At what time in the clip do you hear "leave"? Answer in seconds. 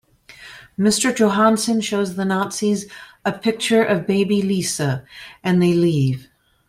5.75-6.27